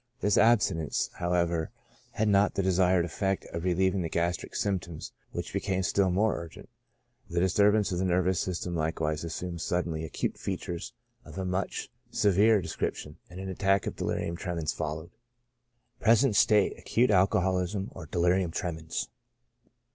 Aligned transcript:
This 0.19 0.35
abstinence, 0.35 1.11
however, 1.19 1.69
had 2.13 2.27
not 2.27 2.55
the 2.55 2.63
desired 2.63 3.05
ef 3.05 3.11
fect 3.11 3.45
of 3.53 3.63
relieving 3.63 4.01
the 4.01 4.09
gastric 4.09 4.55
symptoms, 4.55 5.11
which 5.31 5.53
became 5.53 5.83
still 5.83 6.05
SYMPTOMS. 6.05 6.13
35 6.15 6.15
more 6.15 6.43
urgent. 6.43 6.69
The 7.29 7.39
disturbance 7.39 7.91
of 7.91 7.99
the 7.99 8.05
nervous 8.05 8.39
system 8.39 8.75
likewise 8.75 9.23
assumed 9.23 9.61
suddenly 9.61 10.03
acute 10.03 10.39
features 10.39 10.93
of 11.23 11.37
a 11.37 11.45
much 11.45 11.91
severer 12.09 12.63
description, 12.63 13.19
and 13.29 13.39
an 13.39 13.49
attack 13.49 13.85
of 13.85 13.95
delirium 13.97 14.35
tremens 14.37 14.73
followed. 14.73 15.11
Present 15.99 16.35
state— 16.35 16.75
Acute 16.79 17.11
alcoholism^ 17.11 17.89
or 17.91 18.07
delirium 18.07 18.49
tremens. 18.49 19.07